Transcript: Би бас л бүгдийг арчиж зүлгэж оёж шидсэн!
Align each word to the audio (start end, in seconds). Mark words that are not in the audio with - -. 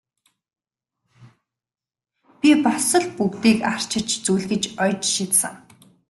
Би 2.39 2.51
бас 2.63 2.87
л 3.01 3.07
бүгдийг 3.17 3.59
арчиж 3.73 4.07
зүлгэж 4.25 4.63
оёж 4.83 5.01
шидсэн! 5.15 5.55